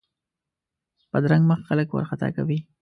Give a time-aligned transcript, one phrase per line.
[1.11, 2.57] بدرنګه مخ خلک وارخطا کوي